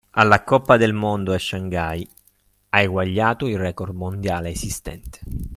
[0.13, 2.09] Alla Coppa del Mondo a Shanghai,
[2.69, 5.19] ha eguagliato il record mondiale esistente.